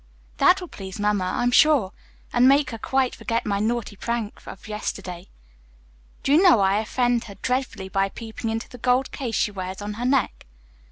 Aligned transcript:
"That 0.37 0.59
will 0.59 0.67
please 0.67 0.99
Mamma, 0.99 1.25
I'm 1.35 1.51
sure, 1.51 1.93
and 2.33 2.47
make 2.47 2.71
her 2.71 2.79
quite 2.79 3.13
forget 3.13 3.45
my 3.45 3.59
naughty 3.59 3.95
prank 3.95 4.41
of 4.47 4.67
yesterday. 4.67 5.27
Do 6.23 6.33
you 6.33 6.41
know 6.41 6.59
I 6.59 6.79
offended 6.79 7.25
her 7.25 7.35
dreadfully 7.35 7.87
by 7.87 8.09
peeping 8.09 8.49
into 8.49 8.67
the 8.67 8.79
gold 8.79 9.11
case 9.11 9.35
she 9.35 9.51
wears 9.51 9.79
on 9.79 9.93
her 10.01 10.05
neck? 10.05 10.47